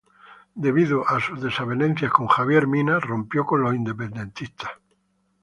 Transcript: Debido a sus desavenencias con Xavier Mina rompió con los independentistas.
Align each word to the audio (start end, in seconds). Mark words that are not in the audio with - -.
Debido 0.55 1.07
a 1.07 1.19
sus 1.19 1.39
desavenencias 1.43 2.11
con 2.11 2.25
Xavier 2.25 2.65
Mina 2.65 2.99
rompió 2.99 3.45
con 3.45 3.61
los 3.61 3.75
independentistas. 3.75 4.71